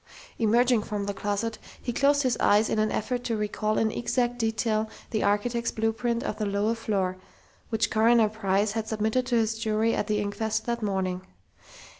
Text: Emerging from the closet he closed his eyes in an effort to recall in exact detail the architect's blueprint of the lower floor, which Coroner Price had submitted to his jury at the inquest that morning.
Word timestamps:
Emerging 0.39 0.81
from 0.81 1.03
the 1.05 1.13
closet 1.13 1.59
he 1.79 1.93
closed 1.93 2.23
his 2.23 2.35
eyes 2.39 2.69
in 2.71 2.79
an 2.79 2.91
effort 2.91 3.23
to 3.23 3.37
recall 3.37 3.77
in 3.77 3.91
exact 3.91 4.39
detail 4.39 4.89
the 5.11 5.21
architect's 5.21 5.69
blueprint 5.71 6.23
of 6.23 6.39
the 6.39 6.45
lower 6.47 6.73
floor, 6.73 7.17
which 7.69 7.91
Coroner 7.91 8.27
Price 8.29 8.71
had 8.71 8.87
submitted 8.87 9.27
to 9.27 9.35
his 9.35 9.59
jury 9.59 9.93
at 9.93 10.07
the 10.07 10.17
inquest 10.19 10.65
that 10.65 10.81
morning. 10.81 11.21